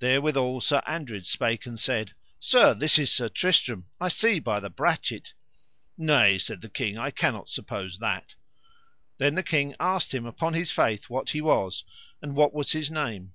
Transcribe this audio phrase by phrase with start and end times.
[0.00, 4.58] There withal Sir Andred spake and said: Sir, this is Sir Tristram, I see by
[4.58, 5.34] the brachet.
[5.96, 8.34] Nay, said the king, I cannot suppose that.
[9.18, 11.84] Then the king asked him upon his faith what he was,
[12.20, 13.34] and what was his name.